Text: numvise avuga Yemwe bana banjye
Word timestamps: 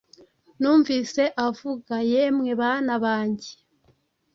numvise 0.59 1.23
avuga 1.47 1.95
Yemwe 2.11 2.49
bana 2.61 2.93
banjye 3.03 3.51